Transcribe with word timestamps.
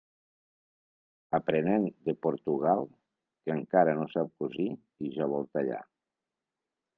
Aprenent 1.39 1.85
de 2.09 2.15
Portugal, 2.27 2.81
que 3.43 3.53
encara 3.57 3.93
no 4.01 4.09
sap 4.15 4.33
cosir 4.45 4.67
i 5.09 5.13
ja 5.19 5.29
vol 5.35 5.47
tallar. 5.59 5.85